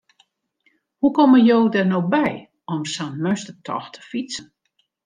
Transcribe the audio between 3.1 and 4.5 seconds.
meunstertocht te fytsen?